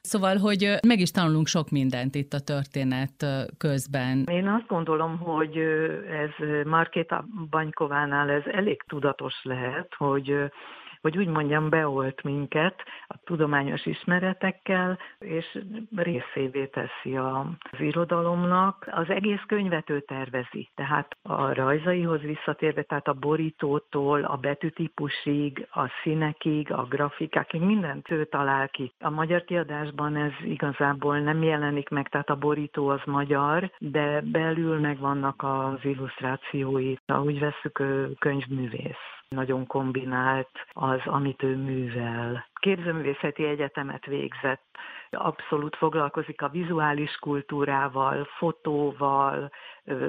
Szóval, 0.01 0.37
hogy 0.37 0.75
meg 0.87 0.99
is 0.99 1.11
tanulunk 1.11 1.47
sok 1.47 1.69
mindent 1.69 2.15
itt 2.15 2.33
a 2.33 2.39
történet 2.39 3.25
közben. 3.57 4.23
Én 4.31 4.47
azt 4.47 4.67
gondolom, 4.67 5.17
hogy 5.17 5.57
ez 6.23 6.33
Markéta 6.65 7.25
Banykovánál 7.49 8.29
ez 8.29 8.43
elég 8.45 8.83
tudatos 8.87 9.43
lehet, 9.43 9.93
hogy 9.97 10.33
hogy 11.01 11.17
úgy 11.17 11.27
mondjam, 11.27 11.69
beolt 11.69 12.23
minket 12.23 12.83
a 13.07 13.15
tudományos 13.23 13.85
ismeretekkel, 13.85 14.99
és 15.19 15.59
részévé 15.95 16.65
teszi 16.65 17.17
az 17.17 17.79
irodalomnak. 17.79 18.87
Az 18.91 19.09
egész 19.09 19.41
könyvet 19.47 19.89
ő 19.89 19.99
tervezi, 19.99 20.69
tehát 20.75 21.17
a 21.21 21.53
rajzaihoz 21.53 22.21
visszatérve, 22.21 22.81
tehát 22.81 23.07
a 23.07 23.13
borítótól, 23.13 24.23
a 24.23 24.35
betűtípusig, 24.35 25.67
a 25.71 25.87
színekig, 26.03 26.71
a 26.71 26.83
grafikákig, 26.83 27.61
mindent 27.61 28.11
ő 28.11 28.25
talál 28.25 28.69
ki. 28.69 28.91
A 28.99 29.09
magyar 29.09 29.43
kiadásban 29.43 30.15
ez 30.15 30.31
igazából 30.43 31.19
nem 31.19 31.43
jelenik 31.43 31.89
meg, 31.89 32.09
tehát 32.09 32.29
a 32.29 32.35
borító 32.35 32.87
az 32.87 33.01
magyar, 33.05 33.71
de 33.77 34.21
belül 34.21 34.79
megvannak 34.79 35.43
az 35.43 35.79
illusztrációi. 35.85 36.95
Ha 37.07 37.21
úgy 37.21 37.39
veszük, 37.39 37.83
könyvművész 38.19 39.19
nagyon 39.35 39.67
kombinált 39.67 40.49
az, 40.71 40.99
amit 41.05 41.43
ő 41.43 41.55
művel. 41.55 42.45
Képzőművészeti 42.53 43.43
egyetemet 43.43 44.05
végzett, 44.05 44.63
abszolút 45.09 45.75
foglalkozik 45.75 46.41
a 46.41 46.49
vizuális 46.49 47.15
kultúrával, 47.15 48.27
fotóval, 48.37 49.51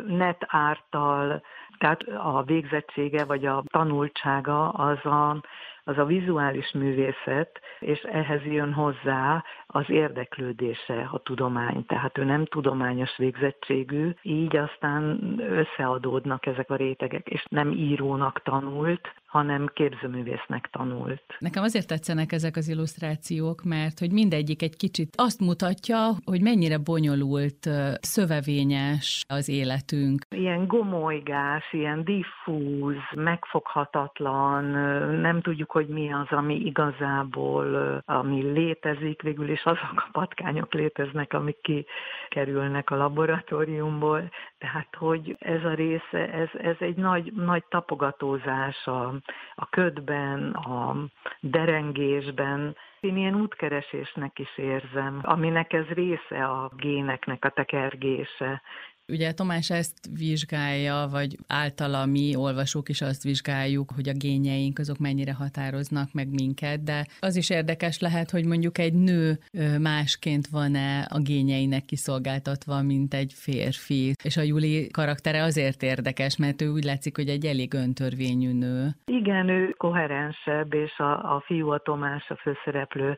netártal, 0.07 1.43
tehát 1.79 2.03
a 2.03 2.43
végzettsége 2.47 3.25
vagy 3.25 3.47
a 3.47 3.63
tanultsága 3.71 4.69
az 4.69 5.05
a 5.05 5.41
az 5.85 5.99
a 5.99 6.05
vizuális 6.05 6.73
művészet, 6.73 7.61
és 7.81 8.01
ehhez 8.01 8.43
jön 8.45 8.73
hozzá 8.73 9.45
az 9.67 9.85
érdeklődése 9.89 11.09
a 11.13 11.19
tudomány. 11.19 11.87
Tehát 11.87 12.19
ő 12.19 12.25
nem 12.25 12.45
tudományos 12.45 13.17
végzettségű, 13.17 14.15
így 14.23 14.57
aztán 14.57 15.35
összeadódnak 15.39 16.47
ezek 16.47 16.71
a 16.71 16.77
rétegek, 16.77 17.29
és 17.29 17.45
nem 17.49 17.71
írónak 17.71 18.43
tanult, 18.43 19.15
hanem 19.27 19.71
képzőművésznek 19.75 20.69
tanult. 20.73 21.23
Nekem 21.39 21.63
azért 21.63 21.87
tetszenek 21.87 22.33
ezek 22.33 22.57
az 22.57 22.69
illusztrációk, 22.69 23.63
mert 23.63 23.99
hogy 23.99 24.13
mindegyik 24.13 24.63
egy 24.63 24.77
kicsit 24.77 25.15
azt 25.17 25.41
mutatja, 25.41 25.99
hogy 26.25 26.43
mennyire 26.43 26.79
bonyolult, 26.79 27.69
szövevényes 28.01 29.25
az 29.29 29.49
életünk. 29.63 30.25
Ilyen 30.31 30.67
gomolygás, 30.67 31.73
ilyen 31.73 32.05
diffúz, 32.05 32.97
megfoghatatlan, 33.15 34.65
nem 35.21 35.41
tudjuk, 35.41 35.71
hogy 35.71 35.87
mi 35.87 36.13
az, 36.13 36.27
ami 36.31 36.55
igazából, 36.55 38.03
ami 38.07 38.43
létezik, 38.43 39.23
végül 39.23 39.49
is 39.51 39.65
azok 39.65 39.93
a 39.97 40.09
patkányok 40.13 40.73
léteznek, 40.75 41.33
amik 41.33 41.61
kikerülnek 41.61 42.91
a 42.91 42.97
laboratóriumból, 42.97 44.31
tehát 44.59 44.95
hogy 44.99 45.37
ez 45.39 45.65
a 45.65 45.75
része, 45.75 46.33
ez, 46.33 46.49
ez 46.63 46.77
egy 46.79 46.97
nagy, 46.97 47.33
nagy 47.33 47.65
tapogatózás 47.69 48.87
a, 48.87 49.15
a 49.55 49.69
ködben, 49.69 50.51
a 50.51 50.97
derengésben, 51.41 52.77
én 53.03 53.17
ilyen 53.17 53.35
útkeresésnek 53.35 54.39
is 54.39 54.59
érzem, 54.59 55.21
aminek 55.23 55.73
ez 55.73 55.87
része 55.87 56.45
a 56.45 56.71
géneknek 56.77 57.45
a 57.45 57.49
tekergése. 57.49 58.63
Ugye 59.09 59.33
Tomás 59.33 59.71
ezt 59.71 59.99
vizsgálja, 60.19 61.09
vagy 61.11 61.37
általa 61.49 62.07
mi 62.07 62.37
olvasók 62.37 62.89
is 62.89 63.01
azt 63.01 63.23
vizsgáljuk, 63.23 63.91
hogy 63.95 64.09
a 64.09 64.13
gényeink 64.13 64.79
azok 64.79 64.99
mennyire 64.99 65.35
határoznak 65.35 66.13
meg 66.13 66.29
minket, 66.29 66.83
de 66.83 67.07
az 67.21 67.37
is 67.37 67.51
érdekes 67.51 68.01
lehet, 68.01 68.31
hogy 68.31 68.45
mondjuk 68.47 68.79
egy 68.79 68.95
nő 68.95 69.39
másként 69.81 70.47
van-e 70.47 71.07
a 71.11 71.19
gényeinek 71.19 71.85
kiszolgáltatva, 71.85 72.83
mint 72.83 73.15
egy 73.15 73.33
férfi. 73.35 74.13
És 74.25 74.37
a 74.37 74.43
Juli 74.43 74.89
karaktere 74.91 75.43
azért 75.43 75.83
érdekes, 75.83 76.37
mert 76.37 76.63
ő 76.63 76.69
úgy 76.69 76.85
látszik, 76.85 77.17
hogy 77.17 77.29
egy 77.29 77.47
elég 77.47 77.75
öntörvényű 77.75 78.53
nő. 78.53 78.89
Igen, 79.05 79.49
ő 79.49 79.75
koherensebb, 79.77 80.75
és 80.75 80.99
a, 80.99 81.35
a 81.35 81.43
fiú, 81.47 81.71
a 81.71 81.79
Tomás, 81.79 82.31
a 82.31 82.37
főszereplő, 82.37 83.17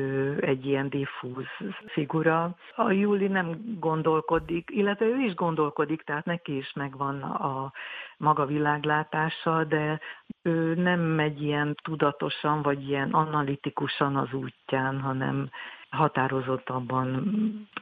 ő 0.00 0.38
egy 0.40 0.66
ilyen 0.66 0.88
diffúz 0.88 1.46
figura. 1.86 2.56
A 2.76 2.90
Júli 2.90 3.26
nem 3.26 3.76
gondolkodik, 3.80 4.70
illetve 4.72 5.04
ő 5.06 5.23
is 5.24 5.34
gondolkodik, 5.34 6.02
tehát 6.02 6.24
neki 6.24 6.56
is 6.56 6.72
megvan 6.72 7.22
a 7.22 7.72
maga 8.16 8.46
világlátása, 8.46 9.64
de 9.64 10.00
ő 10.42 10.74
nem 10.74 11.00
megy 11.00 11.42
ilyen 11.42 11.76
tudatosan, 11.82 12.62
vagy 12.62 12.88
ilyen 12.88 13.10
analitikusan 13.10 14.16
az 14.16 14.32
útján, 14.32 15.00
hanem 15.00 15.50
határozottabban 15.94 17.22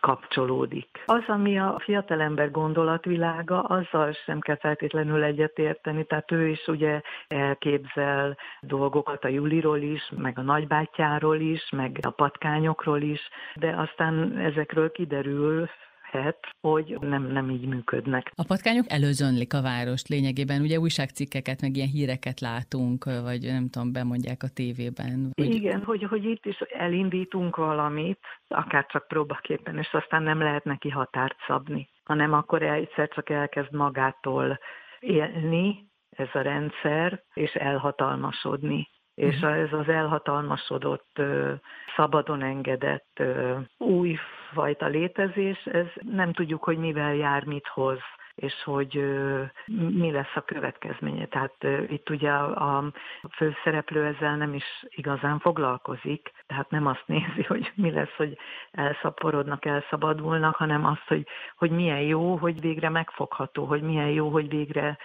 kapcsolódik. 0.01 1.03
Az, 1.07 1.23
ami 1.27 1.59
a 1.59 1.77
fiatalember 1.79 2.51
gondolatvilága, 2.51 3.63
azzal 3.63 4.13
sem 4.13 4.41
kell 4.41 4.57
feltétlenül 4.57 5.23
egyetérteni, 5.23 6.05
tehát 6.05 6.33
ő 6.33 6.49
is 6.49 6.67
ugye 6.67 7.01
elképzel 7.29 8.37
dolgokat 8.61 9.25
a 9.25 9.29
Juliról 9.29 9.81
is, 9.81 10.13
meg 10.17 10.39
a 10.39 10.43
nagybátyáról 10.43 11.41
is, 11.41 11.71
meg 11.71 11.99
a 12.03 12.11
patkányokról 12.11 13.01
is, 13.01 13.21
de 13.55 13.75
aztán 13.77 14.37
ezekről 14.37 14.93
kiderül, 14.93 15.69
lehet, 16.13 16.39
hogy 16.61 16.97
nem, 17.01 17.23
nem 17.23 17.51
így 17.51 17.67
működnek. 17.67 18.33
A 18.35 18.45
patkányok 18.45 18.85
előzönlik 18.89 19.55
a 19.55 19.63
várost 19.63 20.09
lényegében, 20.09 20.61
ugye 20.61 20.79
újságcikkeket, 20.79 21.61
meg 21.61 21.77
ilyen 21.77 21.89
híreket 21.89 22.41
látunk, 22.41 23.05
vagy 23.05 23.41
nem 23.43 23.69
tudom, 23.71 23.93
bemondják 23.93 24.43
a 24.43 24.49
tévében. 24.55 25.31
Hogy... 25.35 25.55
Igen, 25.55 25.83
hogy, 25.85 26.03
hogy 26.03 26.25
itt 26.25 26.47
is 26.47 26.59
elindítunk 26.59 27.57
valamit, 27.57 28.21
akár 28.49 28.87
csak 28.87 29.09
próbaképpen, 29.09 29.79
és 29.79 29.93
aztán 29.93 30.23
nem 30.23 30.39
lehet 30.39 30.65
neki 30.65 30.89
határt 30.89 31.37
szabni, 31.47 31.89
hanem 32.05 32.33
akkor 32.33 32.63
egyszer 32.63 33.09
csak 33.09 33.31
elkezd 33.31 33.73
magától 33.73 34.59
élni, 35.01 35.91
ez 36.17 36.29
a 36.33 36.41
rendszer, 36.41 37.23
és 37.35 37.53
elhatalmasodni 37.53 38.89
és 39.15 39.41
mhm. 39.41 39.53
ez 39.53 39.73
az 39.73 39.89
elhatalmasodott, 39.89 41.23
szabadon 41.97 42.43
engedett 42.43 43.23
újfajta 43.79 44.87
létezés, 44.87 45.65
ez 45.65 45.87
nem 46.01 46.33
tudjuk, 46.33 46.65
hogy 46.65 46.79
mivel 46.79 47.15
jár, 47.15 47.45
mit 47.45 47.67
hoz 47.67 47.99
és 48.35 48.63
hogy 48.65 49.05
mi 49.91 50.11
lesz 50.11 50.35
a 50.37 50.41
következménye. 50.41 51.27
Tehát 51.27 51.55
itt 51.89 52.11
ugye 52.11 52.31
a, 52.31 52.77
a 52.79 52.93
főszereplő 53.31 54.05
ezzel 54.05 54.37
nem 54.37 54.55
is 54.55 54.85
igazán 54.89 55.39
foglalkozik, 55.39 56.33
tehát 56.47 56.71
nem 56.71 56.87
azt 56.87 57.05
nézi, 57.07 57.43
hogy 57.49 57.73
mi 57.75 57.91
lesz, 57.91 58.15
hogy 58.17 58.39
elszaporodnak, 58.71 59.65
elszabadulnak, 59.65 60.57
hanem 60.57 60.85
azt, 60.85 61.07
hogy, 61.07 61.27
hogy 61.57 61.71
milyen 61.71 62.01
jó, 62.01 62.37
hogy 62.37 62.61
végre 62.61 62.89
megfogható, 62.89 63.65
hogy 63.65 63.83
milyen 63.83 64.11
jó, 64.11 64.29
hogy 64.29 64.49
végre 64.49 64.99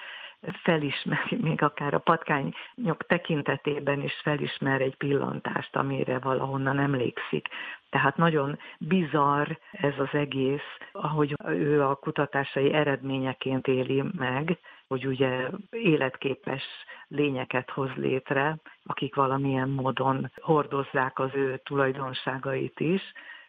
felismeri, 0.64 1.38
még 1.42 1.62
akár 1.62 1.94
a 1.94 2.00
patkányok 2.00 3.06
tekintetében 3.08 4.02
is 4.02 4.14
felismer 4.24 4.82
egy 4.82 4.96
pillantást, 4.96 5.76
amire 5.76 6.20
valahonnan 6.20 6.80
emlékszik. 6.80 7.48
Tehát 7.90 8.18
nagyon 8.18 8.60
bizarr 8.80 9.50
ez 9.72 9.94
az 9.98 10.10
egész, 10.12 10.78
ahogy 10.92 11.36
ő 11.46 11.84
a 11.84 11.96
kutatásai 11.96 12.74
eredményeként 12.74 13.68
éli 13.68 14.04
meg, 14.18 14.60
hogy 14.88 15.08
ugye 15.08 15.50
életképes 15.70 16.64
lényeket 17.08 17.70
hoz 17.70 17.92
létre, 17.96 18.58
akik 18.86 19.16
valamilyen 19.16 19.70
módon 19.70 20.32
hordozzák 20.42 21.20
az 21.20 21.30
ő 21.34 21.62
tulajdonságait 21.64 22.80
is, 22.80 23.02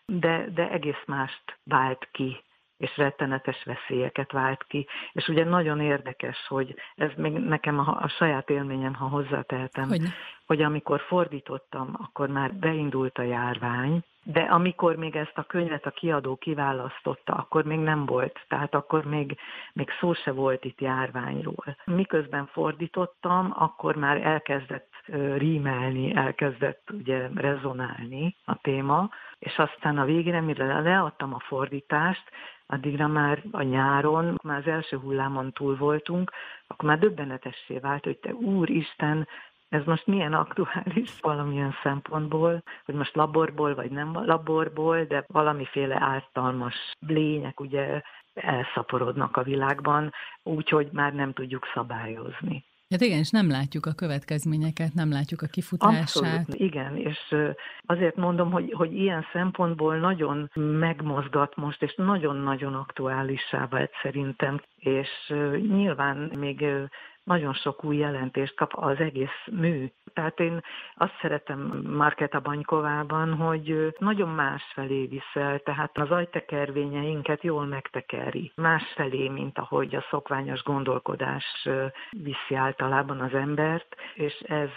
de, 0.06 0.48
de 0.54 0.70
egész 0.70 1.02
mást 1.06 1.58
vált 1.64 2.08
ki 2.12 2.42
és 2.78 2.96
rettenetes 2.96 3.64
veszélyeket 3.64 4.32
vált 4.32 4.64
ki. 4.66 4.86
És 5.12 5.28
ugye 5.28 5.44
nagyon 5.44 5.80
érdekes, 5.80 6.46
hogy 6.48 6.74
ez 6.94 7.10
még 7.16 7.32
nekem 7.32 7.78
a, 7.78 7.98
a 8.00 8.08
saját 8.08 8.50
élményem, 8.50 8.94
ha 8.94 9.08
hozzátehetem, 9.08 9.88
hogy, 9.88 10.02
hogy 10.46 10.62
amikor 10.62 11.00
fordítottam, 11.00 11.96
akkor 12.02 12.28
már 12.28 12.54
beindult 12.54 13.18
a 13.18 13.22
járvány, 13.22 14.02
de 14.22 14.40
amikor 14.40 14.96
még 14.96 15.16
ezt 15.16 15.38
a 15.38 15.42
könyvet 15.42 15.86
a 15.86 15.90
kiadó 15.90 16.36
kiválasztotta, 16.36 17.32
akkor 17.32 17.64
még 17.64 17.78
nem 17.78 18.06
volt, 18.06 18.44
tehát 18.48 18.74
akkor 18.74 19.04
még, 19.04 19.38
még 19.72 19.90
szó 20.00 20.14
se 20.14 20.30
volt 20.30 20.64
itt 20.64 20.80
járványról. 20.80 21.76
Miközben 21.84 22.46
fordítottam, 22.46 23.54
akkor 23.56 23.96
már 23.96 24.26
elkezdett 24.26 24.88
rímelni, 25.36 26.14
elkezdett 26.14 26.90
ugye 26.90 27.28
rezonálni 27.34 28.36
a 28.44 28.60
téma, 28.60 29.10
és 29.38 29.58
aztán 29.58 29.98
a 29.98 30.04
végére, 30.04 30.40
mire 30.40 30.80
leadtam 30.80 31.34
a 31.34 31.40
fordítást, 31.40 32.30
addigra 32.68 33.06
már 33.06 33.42
a 33.50 33.62
nyáron, 33.62 34.38
már 34.42 34.58
az 34.58 34.66
első 34.66 34.96
hullámon 34.96 35.52
túl 35.52 35.76
voltunk, 35.76 36.30
akkor 36.66 36.88
már 36.88 36.98
döbbenetessé 36.98 37.78
vált, 37.78 38.04
hogy 38.04 38.18
te 38.18 38.32
úristen, 38.32 39.28
ez 39.68 39.84
most 39.84 40.06
milyen 40.06 40.32
aktuális 40.32 41.20
valamilyen 41.20 41.74
szempontból, 41.82 42.62
hogy 42.84 42.94
most 42.94 43.14
laborból 43.14 43.74
vagy 43.74 43.90
nem 43.90 44.24
laborból, 44.24 45.04
de 45.04 45.24
valamiféle 45.26 45.96
ártalmas 46.00 46.74
lények 47.06 47.60
ugye 47.60 48.02
elszaporodnak 48.34 49.36
a 49.36 49.42
világban, 49.42 50.12
úgyhogy 50.42 50.88
már 50.92 51.14
nem 51.14 51.32
tudjuk 51.32 51.66
szabályozni. 51.74 52.64
Hát 52.90 53.00
igen, 53.00 53.18
és 53.18 53.30
nem 53.30 53.50
látjuk 53.50 53.86
a 53.86 53.92
következményeket, 53.92 54.94
nem 54.94 55.10
látjuk 55.10 55.42
a 55.42 55.46
kifutását. 55.46 56.00
Abszolút, 56.00 56.54
igen, 56.54 56.96
és 56.96 57.34
azért 57.86 58.16
mondom, 58.16 58.50
hogy, 58.50 58.72
hogy 58.72 58.94
ilyen 58.96 59.24
szempontból 59.32 59.96
nagyon 59.96 60.50
megmozgat 60.54 61.56
most, 61.56 61.82
és 61.82 61.94
nagyon-nagyon 61.96 62.74
aktuálissá 62.74 63.66
vált 63.66 63.90
szerintem, 64.02 64.60
és 64.78 65.08
nyilván 65.68 66.16
még 66.16 66.64
nagyon 67.28 67.54
sok 67.54 67.84
új 67.84 67.96
jelentést 67.96 68.54
kap 68.54 68.72
az 68.74 68.98
egész 68.98 69.44
mű. 69.50 69.86
Tehát 70.12 70.40
én 70.40 70.60
azt 70.94 71.18
szeretem 71.20 71.82
Marketa 71.96 72.40
Banykovában, 72.40 73.34
hogy 73.34 73.94
nagyon 73.98 74.28
más 74.28 74.62
felé 74.74 75.06
viszel, 75.06 75.58
tehát 75.58 75.98
az 75.98 76.10
ajtekervényeinket 76.10 77.42
jól 77.42 77.66
megtekeri. 77.66 78.52
Más 78.54 78.82
felé, 78.94 79.28
mint 79.28 79.58
ahogy 79.58 79.94
a 79.94 80.06
szokványos 80.10 80.62
gondolkodás 80.62 81.68
viszi 82.10 82.54
általában 82.54 83.20
az 83.20 83.34
embert, 83.34 83.96
és 84.14 84.34
ez 84.46 84.68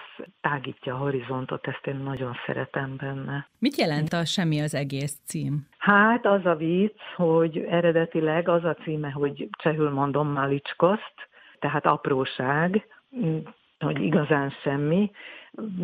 tágítja 0.42 0.94
a 0.94 0.98
horizontot, 0.98 1.68
ezt 1.68 1.88
én 1.88 1.96
nagyon 1.96 2.38
szeretem 2.46 2.96
benne. 2.98 3.48
Mit 3.60 3.78
jelent 3.78 4.14
a 4.14 4.26
Semmi 4.26 4.62
az 4.62 4.76
egész 4.76 5.18
cím? 5.26 5.68
Hát 5.78 6.26
az 6.26 6.46
a 6.46 6.56
vicc, 6.56 7.00
hogy 7.16 7.58
eredetileg 7.58 8.48
az 8.48 8.64
a 8.64 8.74
címe, 8.74 9.12
hogy 9.12 9.48
csehül 9.52 9.90
mondom 9.90 10.28
Malicskoszt, 10.28 11.30
tehát 11.62 11.86
apróság, 11.86 12.88
hogy 13.80 14.02
igazán 14.02 14.50
semmi, 14.64 15.12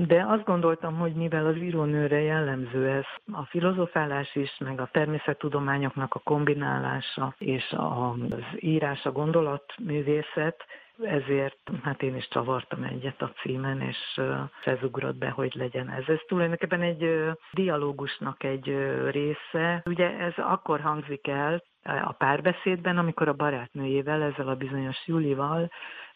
de 0.08 0.26
azt 0.28 0.44
gondoltam, 0.44 0.98
hogy 0.98 1.14
mivel 1.14 1.46
az 1.46 1.56
írónőre 1.56 2.22
jellemző 2.22 2.88
ez, 2.90 3.06
a 3.32 3.46
filozofálás 3.46 4.36
is, 4.36 4.58
meg 4.60 4.80
a 4.80 4.90
természettudományoknak 4.92 6.14
a 6.14 6.22
kombinálása, 6.24 7.36
és 7.38 7.76
az 7.78 8.44
írás, 8.60 9.06
a 9.06 9.12
gondolatművészet, 9.12 10.66
ezért 11.02 11.72
hát 11.84 12.02
én 12.02 12.16
is 12.16 12.28
csavartam 12.28 12.84
egyet 12.84 13.22
a 13.22 13.32
címen, 13.42 13.82
és 13.82 14.22
ez 14.64 14.84
ugrott 14.84 15.18
be, 15.18 15.30
hogy 15.30 15.54
legyen 15.56 15.90
ez. 15.90 16.04
Ez 16.08 16.20
tulajdonképpen 16.28 16.82
egy 16.82 17.32
dialógusnak 17.54 18.44
egy 18.44 18.76
része. 19.10 19.82
Ugye 19.86 20.18
ez 20.18 20.34
akkor 20.38 20.82
hangzik 20.82 21.28
el, 21.28 21.64
a 21.84 22.12
párbeszédben, 22.12 22.98
amikor 22.98 23.28
a 23.28 23.34
barátnőjével, 23.34 24.22
ezzel 24.22 24.48
a 24.48 24.56
bizonyos 24.56 24.98
Julival 25.06 25.72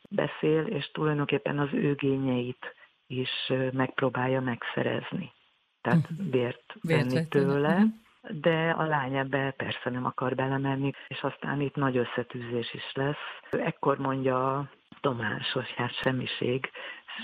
beszél, 0.10 0.66
és 0.66 0.92
tulajdonképpen 0.92 1.60
az 1.60 1.70
ő 1.74 1.96
is 3.08 3.52
megpróbálja 3.72 4.42
megszerezni. 4.42 5.32
Tehát 5.82 6.10
mhm. 6.10 6.30
vért 6.30 6.76
venni 6.82 7.28
tőle. 7.28 7.84
Mhm. 8.22 8.40
De 8.40 8.70
a 8.70 8.84
lány 8.84 9.16
ebbe 9.16 9.52
persze 9.58 9.90
nem 9.90 10.06
akar 10.06 10.36
belemenni, 10.36 10.92
és 11.08 11.22
aztán 11.22 11.62
itt 11.62 11.76
nagy 11.76 11.98
összetűzés 11.98 12.74
is 12.74 12.92
lesz. 12.94 13.40
Ekkor 13.52 13.98
mondja 13.98 14.70
Tomás, 15.02 15.52
hogy 15.52 15.74
hát 15.76 15.94
semmiség, 15.94 16.72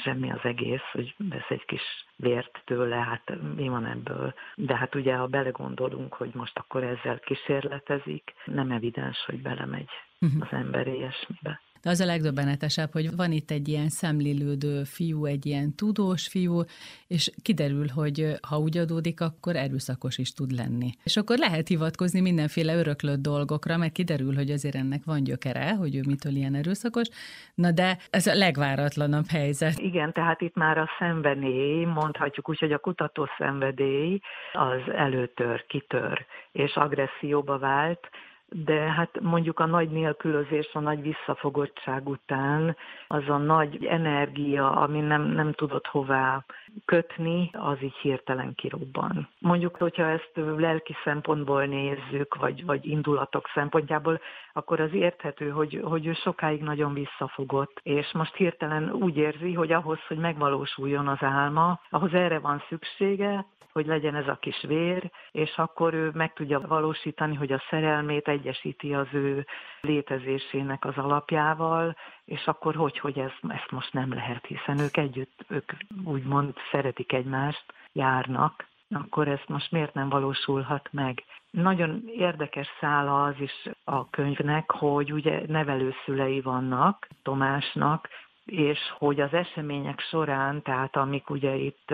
semmi 0.03 0.31
az 0.31 0.39
egész, 0.43 0.81
hogy 0.91 1.15
vesz 1.17 1.49
egy 1.49 1.65
kis 1.65 2.05
vért 2.15 2.61
tőle, 2.65 2.95
hát 2.95 3.31
mi 3.55 3.67
van 3.67 3.85
ebből. 3.85 4.33
De 4.55 4.75
hát 4.75 4.95
ugye, 4.95 5.15
ha 5.15 5.27
belegondolunk, 5.27 6.13
hogy 6.13 6.29
most 6.33 6.57
akkor 6.57 6.83
ezzel 6.83 7.19
kísérletezik, 7.19 8.33
nem 8.45 8.71
evidens, 8.71 9.23
hogy 9.25 9.41
belemegy 9.41 9.89
uh-huh. 10.21 10.41
az 10.41 10.47
ember 10.51 10.87
ilyesmibe. 10.87 11.61
Az 11.87 11.99
a 11.99 12.05
legdöbbenetesebb, 12.05 12.91
hogy 12.91 13.15
van 13.15 13.31
itt 13.31 13.51
egy 13.51 13.67
ilyen 13.67 13.89
szemlélődő 13.89 14.83
fiú, 14.83 15.25
egy 15.25 15.45
ilyen 15.45 15.75
tudós 15.75 16.27
fiú, 16.27 16.61
és 17.07 17.31
kiderül, 17.41 17.87
hogy 17.95 18.25
ha 18.49 18.57
úgy 18.57 18.77
adódik, 18.77 19.21
akkor 19.21 19.55
erőszakos 19.55 20.17
is 20.17 20.33
tud 20.33 20.51
lenni. 20.51 20.89
És 21.03 21.17
akkor 21.17 21.37
lehet 21.37 21.67
hivatkozni 21.67 22.21
mindenféle 22.21 22.75
öröklött 22.75 23.21
dolgokra, 23.21 23.77
mert 23.77 23.91
kiderül, 23.91 24.35
hogy 24.35 24.51
azért 24.51 24.75
ennek 24.75 25.01
van 25.05 25.23
gyökere, 25.23 25.75
hogy 25.75 25.95
ő 25.95 26.01
mitől 26.07 26.35
ilyen 26.35 26.55
erőszakos. 26.55 27.07
Na 27.55 27.71
de 27.71 27.97
ez 28.09 28.27
a 28.27 28.35
legváratlanabb 28.35 29.27
helyzet. 29.29 29.79
Igen, 29.79 30.13
tehát 30.13 30.41
itt 30.41 30.55
már 30.55 30.77
a 30.77 30.89
szenvedély, 30.99 31.85
mondhatjuk 31.85 32.49
úgy, 32.49 32.59
hogy 32.59 32.71
a 32.71 32.77
kutató 32.77 33.27
szenvedély 33.37 34.19
az 34.53 34.81
előtör, 34.95 35.65
kitör, 35.65 36.25
és 36.51 36.75
agresszióba 36.75 37.57
vált, 37.57 38.09
de 38.49 38.79
hát 38.79 39.21
mondjuk 39.21 39.59
a 39.59 39.65
nagy 39.65 39.89
nélkülözés, 39.89 40.69
a 40.73 40.79
nagy 40.79 41.01
visszafogottság 41.01 42.07
után 42.07 42.75
az 43.07 43.23
a 43.27 43.37
nagy 43.37 43.85
energia, 43.85 44.71
ami 44.71 44.99
nem, 44.99 45.21
nem 45.21 45.53
tudott 45.53 45.87
hová 45.87 46.45
kötni, 46.85 47.49
az 47.53 47.77
így 47.81 47.95
hirtelen 47.95 48.55
kirobban. 48.55 49.27
Mondjuk, 49.39 49.75
hogyha 49.75 50.03
ezt 50.03 50.31
lelki 50.35 50.95
szempontból 51.03 51.65
nézzük, 51.65 52.35
vagy, 52.35 52.65
vagy 52.65 52.85
indulatok 52.85 53.49
szempontjából, 53.53 54.19
akkor 54.53 54.79
az 54.79 54.93
érthető, 54.93 55.49
hogy, 55.49 55.81
hogy 55.83 56.05
ő 56.05 56.13
sokáig 56.13 56.61
nagyon 56.61 56.93
visszafogott, 56.93 57.79
és 57.83 58.11
most 58.13 58.35
hirtelen 58.35 58.91
úgy 58.91 59.17
érzi, 59.17 59.53
hogy 59.53 59.71
ahhoz, 59.71 59.99
hogy 60.07 60.17
megvalósuljon 60.17 61.07
az 61.07 61.21
álma, 61.21 61.79
ahhoz 61.89 62.13
erre 62.13 62.39
van 62.39 62.63
szüksége, 62.69 63.45
hogy 63.77 63.85
legyen 63.85 64.15
ez 64.15 64.27
a 64.27 64.37
kis 64.41 64.63
vér, 64.67 65.11
és 65.31 65.57
akkor 65.57 65.93
ő 65.93 66.11
meg 66.13 66.33
tudja 66.33 66.59
valósítani, 66.59 67.35
hogy 67.35 67.51
a 67.51 67.63
szerelmét 67.69 68.27
egyesíti 68.37 68.93
az 68.93 69.07
ő 69.11 69.45
létezésének 69.81 70.85
az 70.85 70.97
alapjával, 70.97 71.95
és 72.25 72.45
akkor 72.45 72.75
hogy, 72.75 72.99
hogy 72.99 73.19
ez, 73.19 73.31
ezt 73.47 73.71
most 73.71 73.93
nem 73.93 74.13
lehet, 74.13 74.45
hiszen 74.45 74.79
ők 74.79 74.97
együtt, 74.97 75.45
ők 75.47 75.71
úgymond 76.03 76.53
szeretik 76.71 77.13
egymást, 77.13 77.73
járnak, 77.91 78.65
akkor 78.89 79.27
ez 79.27 79.39
most 79.47 79.71
miért 79.71 79.93
nem 79.93 80.09
valósulhat 80.09 80.89
meg? 80.91 81.23
Nagyon 81.51 82.03
érdekes 82.07 82.67
szála 82.79 83.23
az 83.23 83.35
is 83.39 83.69
a 83.83 84.09
könyvnek, 84.09 84.71
hogy 84.71 85.13
ugye 85.13 85.41
nevelőszülei 85.47 86.41
vannak 86.41 87.07
Tomásnak, 87.23 88.09
és 88.45 88.79
hogy 88.97 89.19
az 89.19 89.33
események 89.33 89.99
során, 89.99 90.61
tehát 90.61 90.95
amik 90.95 91.29
ugye 91.29 91.55
itt 91.55 91.93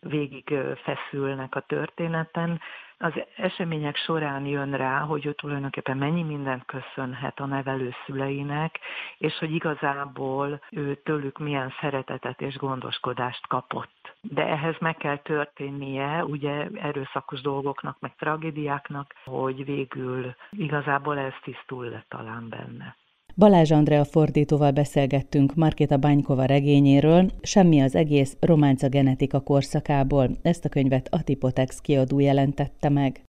végig 0.00 0.54
feszülnek 0.82 1.54
a 1.54 1.60
történeten, 1.60 2.60
az 2.98 3.12
események 3.36 3.96
során 3.96 4.46
jön 4.46 4.76
rá, 4.76 4.98
hogy 4.98 5.26
ő 5.26 5.32
tulajdonképpen 5.32 5.96
mennyi 5.96 6.22
mindent 6.22 6.64
köszönhet 6.64 7.40
a 7.40 7.46
nevelő 7.46 7.94
szüleinek, 8.06 8.78
és 9.18 9.38
hogy 9.38 9.52
igazából 9.54 10.62
ő 10.70 10.94
tőlük 10.94 11.38
milyen 11.38 11.72
szeretetet 11.80 12.40
és 12.40 12.56
gondoskodást 12.56 13.46
kapott. 13.46 14.16
De 14.20 14.46
ehhez 14.46 14.76
meg 14.78 14.96
kell 14.96 15.16
történnie, 15.16 16.24
ugye 16.24 16.68
erőszakos 16.74 17.40
dolgoknak, 17.40 18.00
meg 18.00 18.14
tragédiáknak, 18.16 19.14
hogy 19.24 19.64
végül 19.64 20.34
igazából 20.50 21.18
ez 21.18 21.34
tisztul 21.42 21.84
le 21.84 22.04
talán 22.08 22.48
benne. 22.48 22.96
Balázs 23.38 23.70
Andrea 23.70 24.04
fordítóval 24.04 24.70
beszélgettünk 24.70 25.54
Markéta 25.54 25.96
Bánykova 25.96 26.44
regényéről, 26.44 27.30
Semmi 27.42 27.80
az 27.80 27.94
egész 27.94 28.36
románca 28.40 28.88
genetika 28.88 29.40
korszakából. 29.40 30.36
Ezt 30.42 30.64
a 30.64 30.68
könyvet 30.68 31.08
a 31.10 31.22
Tipotex 31.22 31.80
kiadó 31.80 32.18
jelentette 32.18 32.88
meg. 32.88 33.26